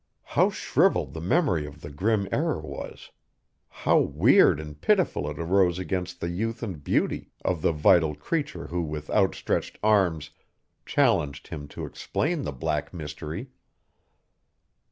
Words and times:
How 0.23 0.49
shrivelled 0.49 1.13
the 1.13 1.21
memory 1.21 1.63
of 1.67 1.81
the 1.81 1.91
grim 1.91 2.27
error 2.31 2.59
was! 2.59 3.11
How 3.69 3.99
weird 3.99 4.59
and 4.59 4.81
pitiful 4.81 5.29
it 5.29 5.37
arose 5.37 5.77
against 5.77 6.19
the 6.19 6.29
youth 6.29 6.63
and 6.63 6.83
beauty 6.83 7.29
of 7.45 7.61
the 7.61 7.71
vital 7.71 8.15
creature 8.15 8.65
who 8.65 8.81
with 8.81 9.11
outstretched 9.11 9.77
arms 9.83 10.31
challenged 10.87 11.49
him 11.49 11.67
to 11.67 11.85
explain 11.85 12.41
the 12.41 12.51
black 12.51 12.91
mystery! 12.95 13.51